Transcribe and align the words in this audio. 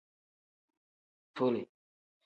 Fole. 1.35 1.63